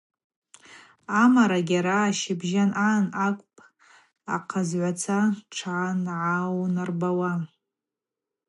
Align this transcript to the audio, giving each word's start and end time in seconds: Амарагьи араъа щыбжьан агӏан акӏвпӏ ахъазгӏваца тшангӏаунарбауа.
Амарагьи 1.21 1.79
араъа 1.79 2.17
щыбжьан 2.19 2.71
агӏан 2.89 3.05
акӏвпӏ 3.27 3.59
ахъазгӏваца 4.35 5.17
тшангӏаунарбауа. 5.49 7.31